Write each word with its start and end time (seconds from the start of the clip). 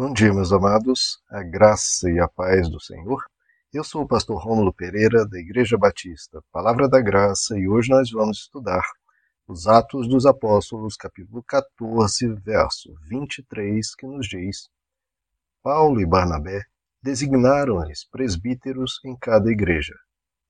Bom 0.00 0.12
dia, 0.12 0.32
meus 0.32 0.52
amados, 0.52 1.20
a 1.28 1.42
graça 1.42 2.08
e 2.08 2.20
a 2.20 2.28
paz 2.28 2.70
do 2.70 2.80
Senhor. 2.80 3.20
Eu 3.72 3.82
sou 3.82 4.02
o 4.02 4.06
pastor 4.06 4.40
Rômulo 4.40 4.72
Pereira, 4.72 5.26
da 5.26 5.40
Igreja 5.40 5.76
Batista, 5.76 6.40
Palavra 6.52 6.88
da 6.88 7.00
Graça, 7.00 7.58
e 7.58 7.68
hoje 7.68 7.90
nós 7.90 8.08
vamos 8.12 8.38
estudar 8.38 8.84
os 9.48 9.66
Atos 9.66 10.06
dos 10.06 10.24
Apóstolos, 10.24 10.96
capítulo 10.96 11.42
14, 11.42 12.32
verso 12.34 12.94
23, 13.08 13.96
que 13.96 14.06
nos 14.06 14.28
diz: 14.28 14.68
Paulo 15.64 16.00
e 16.00 16.06
Barnabé 16.06 16.62
designaram-lhes 17.02 18.08
presbíteros 18.08 19.00
em 19.04 19.16
cada 19.16 19.50
igreja. 19.50 19.96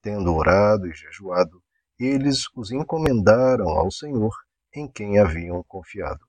Tendo 0.03 0.31
orado 0.31 0.85
e 0.85 0.93
jejuado, 0.93 1.59
eles 1.99 2.43
os 2.55 2.71
encomendaram 2.71 3.67
ao 3.67 3.89
Senhor, 3.89 4.35
em 4.75 4.87
quem 4.87 5.17
haviam 5.17 5.63
confiado. 5.67 6.28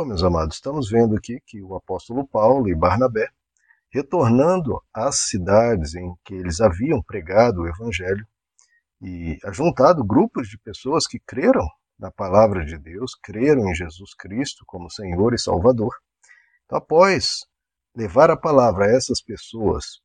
Bom, 0.00 0.06
meus 0.06 0.22
amados, 0.22 0.54
estamos 0.54 0.88
vendo 0.88 1.14
aqui 1.14 1.42
que 1.44 1.60
o 1.60 1.76
apóstolo 1.76 2.26
Paulo 2.26 2.70
e 2.70 2.74
Barnabé 2.74 3.28
retornando 3.90 4.82
às 4.94 5.28
cidades 5.28 5.94
em 5.94 6.14
que 6.24 6.32
eles 6.32 6.58
haviam 6.62 7.02
pregado 7.02 7.60
o 7.60 7.68
Evangelho 7.68 8.26
e 9.02 9.38
ajuntado 9.44 10.02
grupos 10.02 10.48
de 10.48 10.56
pessoas 10.56 11.06
que 11.06 11.20
creram 11.20 11.68
na 11.98 12.10
palavra 12.10 12.64
de 12.64 12.78
Deus, 12.78 13.14
creram 13.14 13.68
em 13.68 13.74
Jesus 13.74 14.14
Cristo 14.14 14.64
como 14.66 14.90
Senhor 14.90 15.34
e 15.34 15.38
Salvador. 15.38 15.94
Então, 16.64 16.78
após 16.78 17.44
levar 17.94 18.30
a 18.30 18.38
palavra 18.38 18.86
a 18.86 18.90
essas 18.90 19.20
pessoas, 19.20 20.00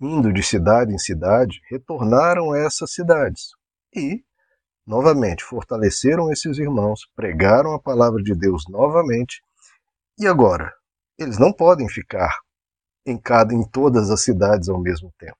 indo 0.00 0.32
de 0.32 0.42
cidade 0.42 0.92
em 0.92 0.98
cidade, 0.98 1.60
retornaram 1.70 2.50
a 2.50 2.58
essas 2.58 2.92
cidades 2.92 3.50
e, 3.94 4.24
novamente, 4.86 5.42
fortaleceram 5.42 6.30
esses 6.30 6.58
irmãos, 6.58 7.08
pregaram 7.16 7.74
a 7.74 7.80
palavra 7.80 8.22
de 8.22 8.34
Deus 8.34 8.64
novamente. 8.68 9.42
E 10.18 10.26
agora, 10.26 10.72
eles 11.18 11.38
não 11.38 11.52
podem 11.52 11.88
ficar 11.88 12.32
em 13.04 13.18
cada 13.18 13.54
em 13.54 13.62
todas 13.62 14.10
as 14.10 14.22
cidades 14.22 14.68
ao 14.68 14.80
mesmo 14.80 15.12
tempo. 15.18 15.38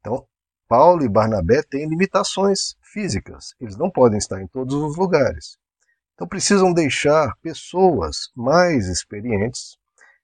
Então, 0.00 0.26
Paulo 0.68 1.04
e 1.04 1.08
Barnabé 1.08 1.62
têm 1.62 1.88
limitações 1.88 2.76
físicas, 2.82 3.54
eles 3.60 3.76
não 3.76 3.90
podem 3.90 4.18
estar 4.18 4.40
em 4.40 4.46
todos 4.46 4.74
os 4.74 4.96
lugares. 4.96 5.58
Então 6.14 6.26
precisam 6.28 6.72
deixar 6.72 7.36
pessoas 7.42 8.30
mais 8.34 8.86
experientes, 8.86 9.76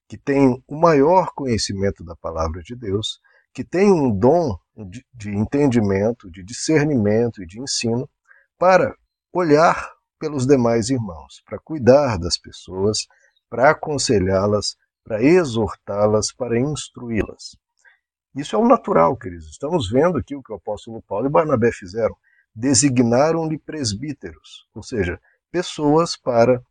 que 0.09 0.17
têm 0.17 0.63
o 0.67 0.77
maior 0.77 1.33
conhecimento 1.35 2.03
da 2.03 2.17
palavra 2.17 2.63
de 2.63 2.75
Deus, 2.75 3.21
que 3.53 3.65
têm 3.65 3.93
um 3.93 4.11
dom 4.11 4.59
de, 4.89 5.05
de 5.13 5.31
entendimento, 5.31 6.31
de 6.31 6.43
discernimento 6.43 7.43
e 7.43 7.47
de 7.47 7.61
ensino, 7.61 8.09
para 8.61 8.95
olhar 9.33 9.91
pelos 10.19 10.47
demais 10.47 10.91
irmãos, 10.91 11.43
para 11.47 11.59
cuidar 11.59 12.19
das 12.19 12.37
pessoas, 12.37 13.07
para 13.49 13.71
aconselhá-las, 13.71 14.77
para 15.03 15.23
exortá-las, 15.23 16.31
para 16.31 16.61
instruí-las. 16.61 17.57
Isso 18.35 18.55
é 18.55 18.59
o 18.59 18.69
natural, 18.69 19.17
queridos. 19.17 19.49
Estamos 19.49 19.91
vendo 19.91 20.19
aqui 20.19 20.37
o 20.37 20.43
que 20.43 20.53
o 20.53 20.57
apóstolo 20.57 21.03
Paulo 21.03 21.27
e 21.27 21.31
Barnabé 21.31 21.73
fizeram. 21.73 22.15
Designaram-lhe 22.55 23.57
presbíteros, 23.57 24.69
ou 24.75 24.83
seja, 24.83 25.19
pessoas 25.51 26.15
para 26.15 26.63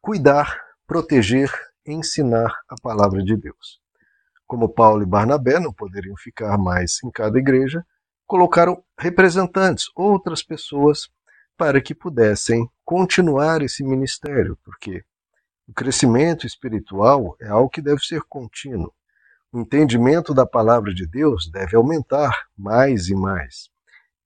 cuidar, 0.00 0.60
proteger, 0.84 1.48
ensinar 1.86 2.52
a 2.68 2.74
palavra 2.82 3.22
de 3.22 3.36
Deus. 3.36 3.80
Como 4.48 4.68
Paulo 4.68 5.04
e 5.04 5.06
Barnabé 5.06 5.60
não 5.60 5.72
poderiam 5.72 6.16
ficar 6.16 6.58
mais 6.58 6.98
em 7.04 7.10
cada 7.12 7.38
igreja, 7.38 7.86
colocaram 8.28 8.80
representantes, 8.96 9.86
outras 9.96 10.42
pessoas, 10.42 11.08
para 11.56 11.80
que 11.80 11.92
pudessem 11.92 12.70
continuar 12.84 13.62
esse 13.62 13.82
ministério, 13.82 14.56
porque 14.62 15.02
o 15.66 15.72
crescimento 15.72 16.46
espiritual 16.46 17.36
é 17.40 17.48
algo 17.48 17.68
que 17.68 17.82
deve 17.82 18.00
ser 18.00 18.22
contínuo. 18.28 18.92
O 19.50 19.58
entendimento 19.58 20.32
da 20.32 20.46
palavra 20.46 20.94
de 20.94 21.04
Deus 21.04 21.50
deve 21.50 21.74
aumentar 21.76 22.46
mais 22.56 23.08
e 23.08 23.16
mais. 23.16 23.68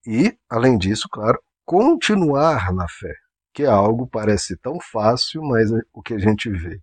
E, 0.06 0.36
além 0.50 0.76
disso, 0.76 1.08
claro, 1.10 1.40
continuar 1.64 2.74
na 2.74 2.86
fé, 2.86 3.14
que 3.54 3.62
é 3.62 3.66
algo 3.66 4.06
parece 4.06 4.58
tão 4.58 4.78
fácil, 4.78 5.42
mas 5.42 5.72
é 5.72 5.80
o 5.90 6.02
que 6.02 6.12
a 6.12 6.18
gente 6.18 6.50
vê 6.50 6.78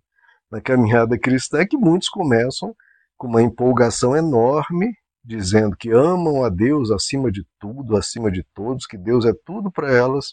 na 0.50 0.60
caminhada 0.60 1.18
cristã 1.18 1.60
é 1.60 1.66
que 1.66 1.76
muitos 1.76 2.08
começam 2.08 2.74
com 3.16 3.28
uma 3.28 3.42
empolgação 3.42 4.16
enorme, 4.16 4.92
dizendo 5.22 5.76
que 5.76 5.90
amam 5.90 6.44
a 6.44 6.48
Deus 6.48 6.90
acima 6.90 7.30
de 7.30 7.46
tudo, 7.58 7.96
acima 7.96 8.30
de 8.30 8.44
todos, 8.54 8.86
que 8.86 8.96
Deus 8.96 9.24
é 9.24 9.32
tudo 9.44 9.70
para 9.70 9.92
elas, 9.92 10.32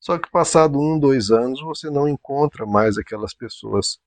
só 0.00 0.18
que 0.18 0.30
passado 0.30 0.78
um, 0.78 0.98
dois 0.98 1.30
anos, 1.30 1.60
você 1.60 1.90
não 1.90 2.08
encontra 2.08 2.64
mais 2.64 2.96
aquelas 2.96 3.34
pessoas 3.34 3.98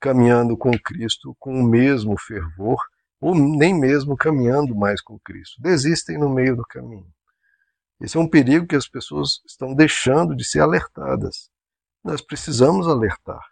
caminhando 0.00 0.56
com 0.56 0.70
Cristo 0.78 1.34
com 1.38 1.58
o 1.60 1.64
mesmo 1.64 2.18
fervor, 2.18 2.78
ou 3.20 3.34
nem 3.34 3.74
mesmo 3.74 4.16
caminhando 4.16 4.74
mais 4.76 5.00
com 5.00 5.18
Cristo. 5.18 5.60
Desistem 5.60 6.18
no 6.18 6.28
meio 6.28 6.54
do 6.54 6.62
caminho. 6.62 7.10
Esse 8.00 8.16
é 8.16 8.20
um 8.20 8.28
perigo 8.28 8.66
que 8.66 8.76
as 8.76 8.88
pessoas 8.88 9.40
estão 9.46 9.74
deixando 9.74 10.36
de 10.36 10.44
ser 10.44 10.60
alertadas. 10.60 11.50
Nós 12.04 12.22
precisamos 12.22 12.86
alertar 12.86 13.42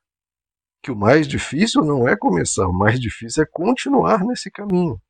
que 0.82 0.92
o 0.92 0.96
mais 0.96 1.26
difícil 1.26 1.82
não 1.82 2.06
é 2.06 2.16
começar, 2.16 2.68
o 2.68 2.72
mais 2.72 3.00
difícil 3.00 3.42
é 3.42 3.46
continuar 3.46 4.24
nesse 4.24 4.50
caminho. 4.50 5.00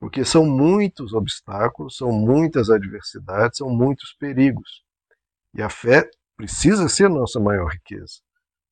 Porque 0.00 0.24
são 0.24 0.46
muitos 0.46 1.12
obstáculos, 1.12 1.98
são 1.98 2.10
muitas 2.10 2.70
adversidades, 2.70 3.58
são 3.58 3.68
muitos 3.68 4.14
perigos. 4.14 4.82
E 5.54 5.60
a 5.60 5.68
fé 5.68 6.10
precisa 6.36 6.88
ser 6.88 7.10
nossa 7.10 7.38
maior 7.38 7.70
riqueza. 7.70 8.14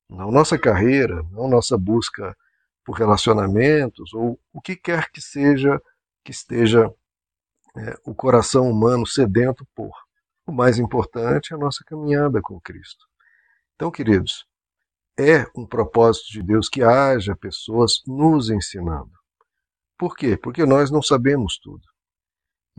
Não 0.09 0.31
nossa 0.31 0.57
carreira, 0.57 1.21
não 1.31 1.47
nossa 1.47 1.77
busca 1.77 2.35
por 2.83 2.97
relacionamentos, 2.97 4.11
ou 4.11 4.39
o 4.51 4.59
que 4.59 4.75
quer 4.75 5.11
que 5.11 5.21
seja 5.21 5.79
que 6.23 6.31
esteja 6.31 6.91
é, 7.77 7.95
o 8.03 8.15
coração 8.15 8.67
humano 8.67 9.05
sedento 9.05 9.67
por. 9.75 9.91
O 10.47 10.51
mais 10.51 10.79
importante 10.79 11.53
é 11.53 11.55
a 11.55 11.59
nossa 11.59 11.83
caminhada 11.85 12.41
com 12.41 12.59
Cristo. 12.59 13.05
Então, 13.75 13.91
queridos, 13.91 14.47
é 15.19 15.45
um 15.55 15.65
propósito 15.67 16.31
de 16.31 16.41
Deus 16.41 16.67
que 16.67 16.81
haja 16.81 17.35
pessoas 17.35 18.01
nos 18.07 18.49
ensinando. 18.49 19.18
Por 19.99 20.15
quê? 20.15 20.35
Porque 20.35 20.65
nós 20.65 20.89
não 20.89 21.01
sabemos 21.03 21.59
tudo 21.59 21.83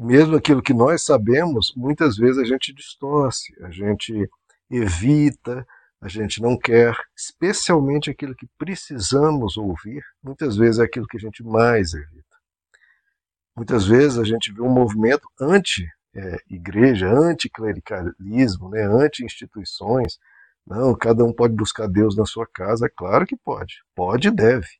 mesmo 0.01 0.37
aquilo 0.37 0.63
que 0.63 0.73
nós 0.73 1.03
sabemos, 1.05 1.73
muitas 1.77 2.17
vezes 2.17 2.39
a 2.39 2.45
gente 2.45 2.73
distorce, 2.73 3.53
a 3.63 3.71
gente 3.71 4.29
evita, 4.71 5.67
a 6.01 6.09
gente 6.09 6.41
não 6.41 6.59
quer, 6.59 6.97
especialmente 7.17 8.11
aquilo 8.11 8.35
que 8.35 8.49
precisamos 8.57 9.57
ouvir, 9.57 10.03
muitas 10.23 10.57
vezes 10.57 10.81
é 10.81 10.85
aquilo 10.85 11.07
que 11.07 11.19
a 11.19 11.21
gente 11.21 11.43
mais 11.43 11.93
evita. 11.93 12.25
Muitas 13.55 13.87
vezes 13.87 14.19
a 14.19 14.25
gente 14.25 14.53
vê 14.53 14.63
um 14.63 14.73
movimento 14.73 15.29
anti-igreja, 15.39 17.07
é, 17.07 17.11
anti-clericalismo, 17.11 18.71
né, 18.71 18.83
anti-instituições. 18.85 20.19
Não, 20.67 20.95
cada 20.95 21.25
um 21.25 21.33
pode 21.33 21.55
buscar 21.55 21.89
Deus 21.89 22.17
na 22.17 22.25
sua 22.25 22.47
casa. 22.47 22.87
É 22.87 22.89
claro 22.89 23.27
que 23.27 23.37
pode, 23.37 23.83
pode 23.95 24.29
e 24.29 24.31
deve. 24.31 24.80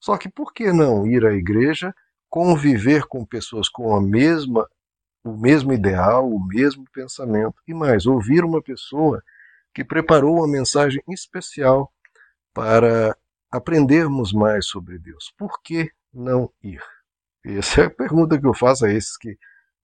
Só 0.00 0.16
que 0.16 0.28
por 0.28 0.52
que 0.52 0.72
não 0.72 1.06
ir 1.06 1.24
à 1.26 1.32
igreja 1.32 1.94
conviver 2.28 3.04
com 3.06 3.24
pessoas 3.24 3.68
com 3.68 3.94
a 3.94 4.00
mesma 4.00 4.68
o 5.24 5.36
mesmo 5.36 5.72
ideal, 5.72 6.30
o 6.30 6.44
mesmo 6.46 6.84
pensamento 6.92 7.60
e 7.66 7.74
mais 7.74 8.06
ouvir 8.06 8.44
uma 8.44 8.62
pessoa 8.62 9.22
que 9.74 9.84
preparou 9.84 10.38
uma 10.38 10.48
mensagem 10.48 11.02
especial 11.08 11.92
para 12.54 13.16
aprendermos 13.50 14.32
mais 14.32 14.66
sobre 14.66 14.98
Deus. 14.98 15.32
Por 15.36 15.60
que 15.62 15.90
não 16.12 16.50
ir? 16.62 16.82
Essa 17.44 17.82
é 17.82 17.84
a 17.86 17.90
pergunta 17.90 18.38
que 18.38 18.46
eu 18.46 18.54
faço 18.54 18.86
a 18.86 18.92
esses 18.92 19.16
que 19.16 19.36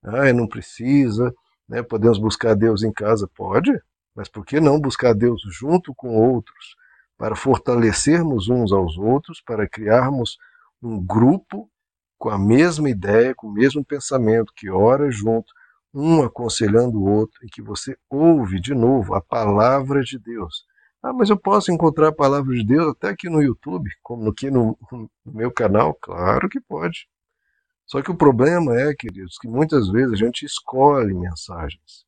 ah, 0.03 0.33
não 0.33 0.47
precisa, 0.47 1.33
né? 1.69 1.83
podemos 1.83 2.19
buscar 2.19 2.55
Deus 2.55 2.83
em 2.83 2.93
casa, 2.93 3.29
pode, 3.35 3.73
mas 4.15 4.29
por 4.29 4.45
que 4.45 4.61
não 4.61 4.81
buscar 4.81 5.15
Deus 5.15 5.43
junto 5.51 5.95
com 5.95 6.17
outros 6.17 6.77
para 7.17 7.37
fortalecermos 7.37 8.49
uns 8.49 8.73
aos 8.73 8.97
outros, 8.99 9.41
para 9.41 9.69
criarmos 9.69 10.37
um 10.83 11.05
grupo 11.05 11.71
com 12.19 12.31
a 12.31 12.39
mesma 12.39 12.89
ideia, 12.89 13.35
com 13.35 13.49
o 13.49 13.53
mesmo 13.53 13.85
pensamento, 13.85 14.53
que 14.57 14.71
ora 14.71 15.11
junto, 15.11 15.53
um 15.93 16.23
aconselhando 16.23 16.99
o 16.99 17.09
outro, 17.09 17.39
e 17.45 17.49
que 17.49 17.63
você 17.63 17.97
ouve 18.11 18.61
de 18.61 18.75
novo 18.75 19.15
a 19.15 19.21
palavra 19.21 20.03
de 20.03 20.19
Deus. 20.19 20.65
Ah, 21.03 21.13
mas 21.13 21.29
eu 21.29 21.37
posso 21.37 21.71
encontrar 21.71 22.09
a 22.09 22.15
palavra 22.15 22.55
de 22.55 22.65
Deus 22.65 22.89
até 22.89 23.11
aqui 23.11 23.29
no 23.29 23.43
YouTube, 23.43 23.91
como 24.03 24.31
aqui 24.31 24.51
no, 24.51 24.77
no 24.91 25.11
meu 25.27 25.53
canal? 25.53 25.95
Claro 26.01 26.49
que 26.49 26.61
pode. 26.61 27.07
Só 27.87 28.01
que 28.01 28.11
o 28.11 28.17
problema 28.17 28.75
é, 28.75 28.95
queridos, 28.95 29.37
que 29.39 29.47
muitas 29.47 29.91
vezes 29.91 30.15
a 30.15 30.17
gente 30.17 30.47
escolhe 30.47 31.13
mensagens. 31.13 32.07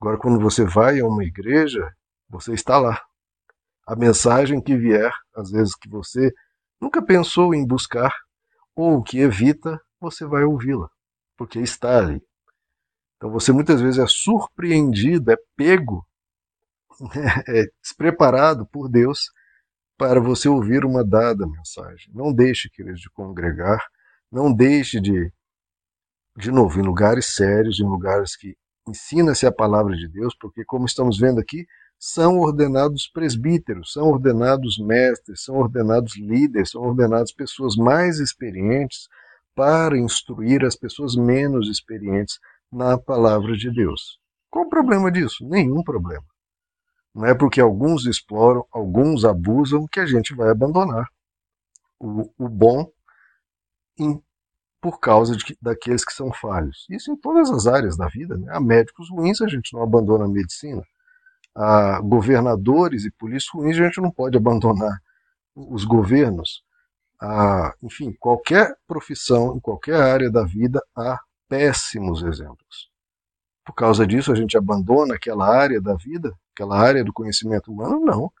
Agora, 0.00 0.16
quando 0.16 0.38
você 0.38 0.64
vai 0.64 1.00
a 1.00 1.06
uma 1.06 1.24
igreja, 1.24 1.92
você 2.28 2.52
está 2.52 2.78
lá. 2.78 3.02
A 3.86 3.94
mensagem 3.94 4.62
que 4.62 4.76
vier, 4.76 5.12
às 5.34 5.50
vezes 5.50 5.74
que 5.74 5.88
você 5.88 6.32
nunca 6.80 7.02
pensou 7.02 7.54
em 7.54 7.66
buscar, 7.66 8.12
ou 8.74 9.02
que 9.02 9.18
evita, 9.18 9.80
você 10.00 10.24
vai 10.26 10.44
ouvi-la, 10.44 10.88
porque 11.36 11.60
está 11.60 11.98
ali. 11.98 12.22
Então 13.16 13.30
você 13.30 13.52
muitas 13.52 13.80
vezes 13.80 13.98
é 13.98 14.06
surpreendido, 14.06 15.30
é 15.30 15.36
pego, 15.56 16.06
é 17.48 17.64
despreparado 17.82 18.66
por 18.66 18.88
Deus 18.88 19.30
para 19.96 20.20
você 20.20 20.48
ouvir 20.48 20.84
uma 20.84 21.04
dada 21.04 21.46
mensagem. 21.46 22.12
Não 22.12 22.32
deixe, 22.32 22.68
queridos, 22.68 23.00
de 23.00 23.10
congregar, 23.10 23.84
não 24.30 24.52
deixe 24.52 25.00
de, 25.00 25.32
de 26.36 26.50
novo, 26.50 26.80
em 26.80 26.82
lugares 26.82 27.34
sérios, 27.34 27.78
em 27.80 27.84
lugares 27.84 28.36
que 28.36 28.56
ensina-se 28.88 29.46
a 29.46 29.52
palavra 29.52 29.96
de 29.96 30.08
Deus, 30.08 30.34
porque, 30.38 30.64
como 30.64 30.84
estamos 30.84 31.18
vendo 31.18 31.40
aqui, 31.40 31.66
são 32.06 32.38
ordenados 32.38 33.08
presbíteros, 33.08 33.94
são 33.94 34.10
ordenados 34.10 34.78
mestres, 34.78 35.42
são 35.42 35.56
ordenados 35.56 36.18
líderes, 36.18 36.72
são 36.72 36.82
ordenados 36.82 37.32
pessoas 37.32 37.76
mais 37.76 38.18
experientes 38.18 39.08
para 39.54 39.96
instruir 39.96 40.66
as 40.66 40.76
pessoas 40.76 41.16
menos 41.16 41.66
experientes 41.66 42.38
na 42.70 42.98
palavra 42.98 43.56
de 43.56 43.72
Deus. 43.72 44.20
Qual 44.50 44.66
o 44.66 44.68
problema 44.68 45.10
disso? 45.10 45.48
Nenhum 45.48 45.82
problema. 45.82 46.26
Não 47.14 47.24
é 47.24 47.34
porque 47.34 47.58
alguns 47.58 48.04
exploram, 48.04 48.66
alguns 48.70 49.24
abusam, 49.24 49.86
que 49.90 49.98
a 49.98 50.04
gente 50.04 50.34
vai 50.34 50.50
abandonar 50.50 51.06
o, 51.98 52.30
o 52.36 52.50
bom 52.50 52.86
em, 53.98 54.22
por 54.78 55.00
causa 55.00 55.34
de, 55.34 55.56
daqueles 55.58 56.04
que 56.04 56.12
são 56.12 56.30
falhos. 56.34 56.84
Isso 56.90 57.10
em 57.10 57.16
todas 57.16 57.50
as 57.50 57.66
áreas 57.66 57.96
da 57.96 58.08
vida. 58.08 58.36
Né? 58.36 58.52
Há 58.54 58.60
médicos 58.60 59.08
ruins, 59.08 59.40
a 59.40 59.48
gente 59.48 59.72
não 59.72 59.82
abandona 59.82 60.26
a 60.26 60.28
medicina. 60.28 60.82
Há 61.54 62.00
governadores 62.00 63.04
e 63.04 63.10
polícias 63.10 63.50
ruins, 63.52 63.78
a 63.78 63.84
gente 63.84 64.00
não 64.00 64.10
pode 64.10 64.36
abandonar 64.36 65.00
os 65.54 65.84
governos. 65.84 66.64
Há, 67.20 67.72
enfim, 67.82 68.12
qualquer 68.18 68.74
profissão, 68.86 69.56
em 69.56 69.60
qualquer 69.60 70.00
área 70.00 70.30
da 70.30 70.44
vida, 70.44 70.82
há 70.96 71.20
péssimos 71.48 72.22
exemplos. 72.22 72.90
Por 73.64 73.72
causa 73.72 74.06
disso, 74.06 74.32
a 74.32 74.34
gente 74.34 74.58
abandona 74.58 75.14
aquela 75.14 75.48
área 75.48 75.80
da 75.80 75.94
vida, 75.94 76.36
aquela 76.52 76.78
área 76.78 77.04
do 77.04 77.12
conhecimento 77.12 77.72
humano? 77.72 78.00
Não. 78.00 78.32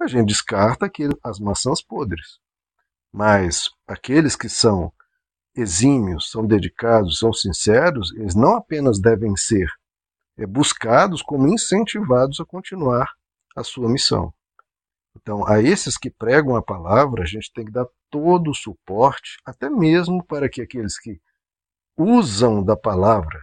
A 0.00 0.06
gente 0.06 0.28
descarta 0.28 0.86
aquele, 0.86 1.14
as 1.22 1.38
maçãs 1.38 1.82
podres. 1.82 2.40
Mas 3.12 3.70
aqueles 3.86 4.34
que 4.34 4.48
são 4.48 4.92
exímios, 5.54 6.30
são 6.30 6.46
dedicados, 6.46 7.18
são 7.18 7.32
sinceros, 7.32 8.12
eles 8.16 8.34
não 8.34 8.56
apenas 8.56 8.98
devem 8.98 9.36
ser 9.36 9.68
buscados, 10.46 11.22
como 11.22 11.48
incentivados 11.48 12.40
a 12.40 12.44
continuar 12.44 13.08
a 13.56 13.62
sua 13.62 13.88
missão. 13.88 14.32
Então, 15.14 15.46
a 15.46 15.60
esses 15.60 15.98
que 15.98 16.10
pregam 16.10 16.56
a 16.56 16.62
palavra, 16.62 17.22
a 17.22 17.26
gente 17.26 17.52
tem 17.52 17.64
que 17.64 17.72
dar 17.72 17.86
todo 18.10 18.50
o 18.50 18.54
suporte, 18.54 19.36
até 19.44 19.68
mesmo 19.68 20.24
para 20.24 20.48
que 20.48 20.62
aqueles 20.62 20.98
que 20.98 21.20
usam 21.96 22.64
da 22.64 22.76
palavra 22.76 23.38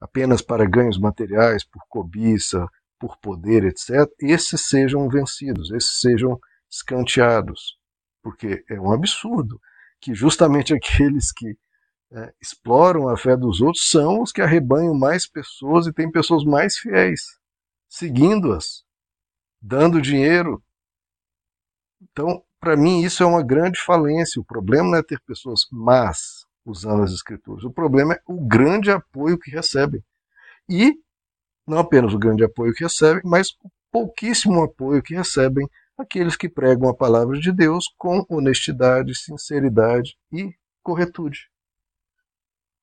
apenas 0.00 0.40
para 0.40 0.64
ganhos 0.64 0.98
materiais, 0.98 1.64
por 1.64 1.82
cobiça, 1.88 2.66
por 2.98 3.18
poder, 3.18 3.64
etc., 3.64 4.10
esses 4.20 4.68
sejam 4.68 5.08
vencidos, 5.08 5.70
esses 5.70 6.00
sejam 6.00 6.38
escanteados. 6.70 7.76
Porque 8.22 8.64
é 8.68 8.80
um 8.80 8.92
absurdo 8.92 9.60
que 10.00 10.14
justamente 10.14 10.72
aqueles 10.74 11.32
que 11.32 11.56
é, 12.12 12.32
exploram 12.40 13.08
a 13.08 13.16
fé 13.16 13.36
dos 13.36 13.60
outros 13.60 13.88
são 13.88 14.22
os 14.22 14.32
que 14.32 14.42
arrebanham 14.42 14.94
mais 14.94 15.28
pessoas 15.28 15.86
e 15.86 15.92
têm 15.92 16.10
pessoas 16.10 16.44
mais 16.44 16.76
fiéis, 16.76 17.22
seguindo-as, 17.88 18.84
dando 19.60 20.00
dinheiro. 20.00 20.62
Então, 22.02 22.42
para 22.58 22.76
mim, 22.76 23.02
isso 23.02 23.22
é 23.22 23.26
uma 23.26 23.42
grande 23.42 23.80
falência. 23.80 24.40
O 24.40 24.44
problema 24.44 24.90
não 24.90 24.98
é 24.98 25.02
ter 25.02 25.20
pessoas 25.20 25.66
más, 25.70 26.46
usando 26.64 27.02
as 27.02 27.12
escrituras. 27.12 27.64
O 27.64 27.70
problema 27.70 28.14
é 28.14 28.20
o 28.26 28.40
grande 28.40 28.90
apoio 28.90 29.38
que 29.38 29.50
recebem. 29.50 30.02
E 30.68 30.94
não 31.66 31.78
apenas 31.78 32.12
o 32.12 32.18
grande 32.18 32.44
apoio 32.44 32.74
que 32.74 32.84
recebem, 32.84 33.22
mas 33.24 33.50
o 33.62 33.70
pouquíssimo 33.90 34.62
apoio 34.62 35.02
que 35.02 35.14
recebem 35.14 35.68
aqueles 35.96 36.36
que 36.36 36.48
pregam 36.48 36.88
a 36.88 36.96
palavra 36.96 37.38
de 37.38 37.52
Deus 37.52 37.84
com 37.96 38.24
honestidade, 38.28 39.14
sinceridade 39.14 40.16
e 40.32 40.50
corretude. 40.82 41.49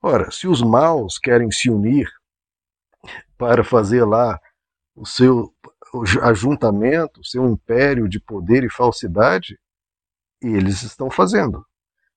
Ora, 0.09 0.31
se 0.31 0.47
os 0.47 0.61
maus 0.61 1.19
querem 1.19 1.51
se 1.51 1.69
unir 1.69 2.09
para 3.37 3.61
fazer 3.61 4.05
lá 4.05 4.39
o 4.95 5.05
seu 5.05 5.53
ajuntamento, 6.23 7.19
o 7.19 7.25
seu 7.25 7.45
império 7.45 8.07
de 8.07 8.17
poder 8.17 8.63
e 8.63 8.69
falsidade, 8.69 9.59
eles 10.41 10.81
estão 10.81 11.11
fazendo. 11.11 11.61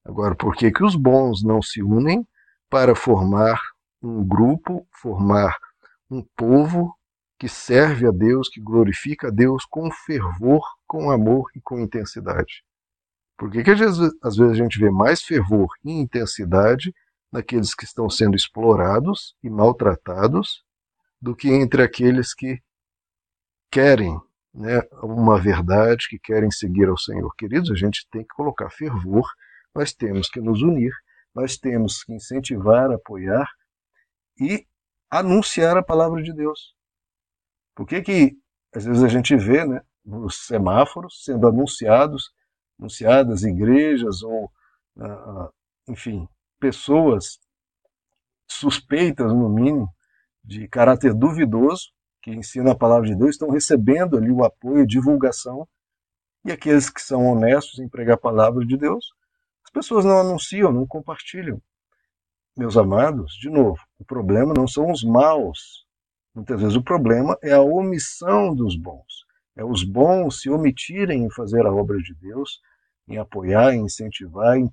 Agora, 0.05 0.37
por 0.37 0.55
que, 0.55 0.71
que 0.71 0.85
os 0.85 0.95
bons 0.95 1.43
não 1.43 1.61
se 1.61 1.83
unem 1.83 2.25
para 2.69 2.95
formar 2.95 3.61
um 4.01 4.25
grupo, 4.25 4.87
formar 5.03 5.59
um 6.09 6.25
povo 6.37 6.97
que 7.41 7.49
serve 7.49 8.07
a 8.07 8.13
Deus, 8.13 8.49
que 8.49 8.61
glorifica 8.61 9.27
a 9.27 9.33
Deus 9.33 9.65
com 9.65 9.91
fervor, 9.91 10.63
com 10.87 11.11
amor 11.11 11.51
e 11.57 11.61
com 11.61 11.81
intensidade? 11.81 12.63
Por 13.37 13.51
que, 13.51 13.65
que 13.65 13.71
às, 13.73 13.81
vezes, 13.81 14.15
a 14.23 14.55
gente 14.55 14.79
vê 14.79 14.93
mais 14.93 15.23
fervor 15.23 15.71
e 15.85 15.91
intensidade 15.91 16.95
naqueles 17.33 17.75
que 17.75 17.85
estão 17.85 18.09
sendo 18.09 18.37
explorados 18.37 19.37
e 19.43 19.51
maltratados 19.51 20.65
do 21.21 21.35
que 21.35 21.49
entre 21.49 21.83
aqueles 21.83 22.35
que 22.35 22.61
querem 23.71 24.21
né, 24.53 24.81
uma 25.03 25.39
verdade, 25.39 26.09
que 26.09 26.19
querem 26.19 26.51
seguir 26.51 26.89
ao 26.89 26.99
Senhor? 26.99 27.33
Queridos, 27.37 27.71
a 27.71 27.75
gente 27.75 28.07
tem 28.11 28.23
que 28.23 28.35
colocar 28.35 28.71
fervor 28.71 29.27
nós 29.75 29.93
temos 29.93 30.29
que 30.29 30.41
nos 30.41 30.63
unir, 30.63 30.93
nós 31.35 31.57
temos 31.57 32.03
que 32.03 32.13
incentivar, 32.13 32.91
apoiar 32.91 33.49
e 34.39 34.67
anunciar 35.09 35.77
a 35.77 35.83
palavra 35.83 36.23
de 36.23 36.33
Deus. 36.33 36.75
Por 37.75 37.87
que 37.87 38.03
que 38.03 38.37
às 38.75 38.85
vezes 38.85 39.03
a 39.03 39.09
gente 39.09 39.37
vê, 39.37 39.65
né, 39.65 39.81
nos 40.05 40.47
semáforos 40.47 41.25
sendo 41.25 41.47
anunciados, 41.47 42.33
anunciadas 42.79 43.43
igrejas 43.43 44.23
ou, 44.23 44.51
uh, 44.97 45.53
enfim, 45.89 46.29
pessoas 46.61 47.41
suspeitas 48.47 49.33
no 49.33 49.49
mínimo 49.49 49.89
de 50.45 50.69
caráter 50.69 51.15
duvidoso 51.15 51.91
que 52.23 52.31
ensinam 52.31 52.73
a 52.73 52.77
palavra 52.77 53.09
de 53.09 53.17
Deus 53.17 53.31
estão 53.31 53.51
recebendo 53.51 54.17
ali 54.17 54.31
o 54.31 54.45
apoio, 54.45 54.87
divulgação 54.87 55.67
e 56.45 56.53
aqueles 56.53 56.91
que 56.91 57.01
são 57.01 57.27
honestos 57.27 57.79
em 57.79 57.89
pregar 57.89 58.15
a 58.15 58.21
palavra 58.21 58.65
de 58.65 58.77
Deus 58.77 59.07
as 59.65 59.71
pessoas 59.71 60.05
não 60.05 60.19
anunciam, 60.19 60.73
não 60.73 60.85
compartilham. 60.85 61.63
Meus 62.57 62.77
amados, 62.77 63.35
de 63.35 63.49
novo, 63.49 63.79
o 64.01 64.05
problema 64.05 64.53
não 64.53 64.67
são 64.67 64.91
os 64.91 65.05
maus. 65.05 65.87
Muitas 66.35 66.61
vezes 66.61 66.77
o 66.77 66.83
problema 66.83 67.39
é 67.41 67.53
a 67.53 67.61
omissão 67.61 68.53
dos 68.53 68.77
bons. 68.77 69.25
É 69.57 69.65
os 69.65 69.85
bons 69.85 70.41
se 70.41 70.51
omitirem 70.51 71.23
em 71.23 71.31
fazer 71.31 71.65
a 71.65 71.73
obra 71.73 71.99
de 71.99 72.15
Deus, 72.15 72.61
em 73.07 73.17
apoiar, 73.17 73.73
em 73.73 73.85
incentivar, 73.85 74.57
em 74.57 74.69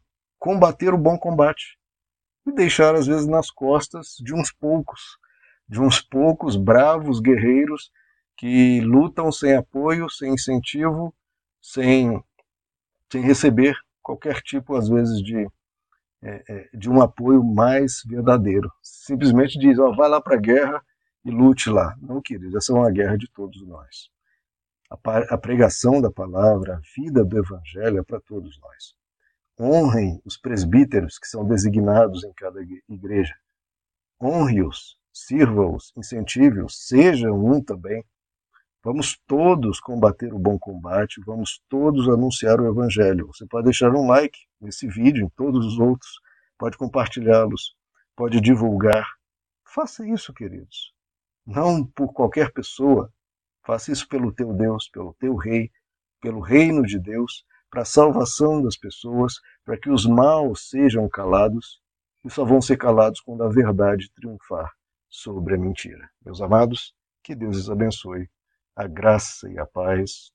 combater 0.47 0.93
o 0.93 0.97
bom 0.97 1.17
combate. 1.17 1.77
E 2.45 2.53
deixar, 2.53 2.95
às 2.95 3.05
vezes, 3.05 3.27
nas 3.27 3.51
costas 3.51 4.15
de 4.21 4.33
uns 4.33 4.49
poucos, 4.49 5.17
de 5.67 5.81
uns 5.81 5.99
poucos 5.99 6.55
bravos 6.55 7.19
guerreiros 7.19 7.91
que 8.37 8.79
lutam 8.79 9.29
sem 9.29 9.55
apoio, 9.55 10.09
sem 10.09 10.35
incentivo, 10.35 11.13
sem, 11.61 12.23
sem 13.11 13.21
receber 13.21 13.75
qualquer 14.01 14.41
tipo, 14.41 14.77
às 14.77 14.87
vezes, 14.87 15.21
de, 15.21 15.45
é, 16.23 16.43
é, 16.47 16.69
de 16.73 16.89
um 16.89 17.01
apoio 17.01 17.43
mais 17.43 18.01
verdadeiro. 18.05 18.71
Simplesmente 18.81 19.59
diz, 19.59 19.77
ó, 19.77 19.93
vai 19.93 20.07
lá 20.07 20.21
para 20.21 20.35
a 20.35 20.39
guerra 20.39 20.81
e 21.25 21.29
lute 21.29 21.69
lá. 21.69 21.93
Não, 22.01 22.21
querido, 22.21 22.57
essa 22.57 22.71
é 22.71 22.75
uma 22.75 22.89
guerra 22.89 23.17
de 23.17 23.29
todos 23.31 23.67
nós. 23.67 24.09
A, 24.89 25.35
a 25.35 25.37
pregação 25.37 25.99
da 25.99 26.09
palavra, 26.09 26.75
a 26.77 26.81
vida 26.95 27.25
do 27.25 27.37
evangelho 27.37 27.99
é 27.99 28.03
para 28.03 28.21
todos 28.21 28.57
nós. 28.61 28.95
Honrem 29.59 30.21
os 30.23 30.37
presbíteros 30.37 31.17
que 31.17 31.27
são 31.27 31.43
designados 31.47 32.23
em 32.23 32.31
cada 32.33 32.59
igreja. 32.87 33.33
Honre-os, 34.21 34.97
sirva-os, 35.11 35.91
incentive-os, 35.97 36.87
sejam 36.87 37.43
um 37.43 37.63
também. 37.63 38.03
Vamos 38.83 39.19
todos 39.25 39.79
combater 39.79 40.33
o 40.33 40.39
bom 40.39 40.59
combate, 40.59 41.21
vamos 41.25 41.59
todos 41.67 42.07
anunciar 42.07 42.61
o 42.61 42.67
Evangelho. 42.67 43.27
Você 43.27 43.45
pode 43.47 43.65
deixar 43.65 43.93
um 43.95 44.07
like 44.07 44.37
nesse 44.61 44.87
vídeo, 44.87 45.25
em 45.25 45.29
todos 45.29 45.65
os 45.65 45.79
outros, 45.79 46.21
pode 46.57 46.77
compartilhá-los, 46.77 47.75
pode 48.15 48.39
divulgar. 48.39 49.07
Faça 49.65 50.07
isso, 50.07 50.33
queridos. 50.33 50.93
Não 51.45 51.83
por 51.83 52.13
qualquer 52.13 52.51
pessoa. 52.53 53.11
Faça 53.65 53.91
isso 53.91 54.07
pelo 54.07 54.31
teu 54.31 54.53
Deus, 54.53 54.87
pelo 54.87 55.13
teu 55.15 55.35
Rei, 55.35 55.71
pelo 56.21 56.39
reino 56.39 56.83
de 56.83 56.99
Deus, 56.99 57.43
para 57.69 57.81
a 57.81 57.85
salvação 57.85 58.61
das 58.61 58.77
pessoas, 58.77 59.35
para 59.65 59.77
que 59.77 59.89
os 59.89 60.05
maus 60.05 60.69
sejam 60.69 61.07
calados 61.09 61.81
e 62.23 62.29
só 62.29 62.43
vão 62.45 62.61
ser 62.61 62.77
calados 62.77 63.19
quando 63.21 63.43
a 63.43 63.49
verdade 63.49 64.11
triunfar 64.13 64.71
sobre 65.09 65.55
a 65.55 65.57
mentira. 65.57 66.09
Meus 66.25 66.41
amados, 66.41 66.93
que 67.23 67.35
Deus 67.35 67.57
os 67.57 67.69
abençoe 67.69 68.29
a 68.75 68.85
graça 68.85 69.49
e 69.49 69.57
a 69.57 69.65
paz 69.65 70.31